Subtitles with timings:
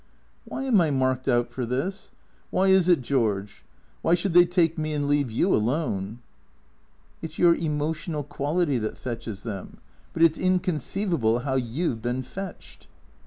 [0.45, 2.09] "Why am I marked out for this?
[2.49, 3.63] Why is it, George?
[4.01, 6.17] Why should they take me and leave you alone?""
[7.21, 9.77] It's your emotional quality that fetches them.
[10.13, 12.87] But it's in conceivable how you 've been fetched."